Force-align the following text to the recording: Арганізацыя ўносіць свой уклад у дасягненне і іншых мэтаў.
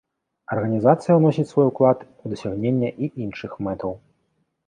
Арганізацыя 0.53 1.17
ўносіць 1.17 1.45
свой 1.51 1.67
уклад 1.71 1.97
у 2.23 2.33
дасягненне 2.33 2.89
і 3.05 3.13
іншых 3.27 3.51
мэтаў. 3.67 3.93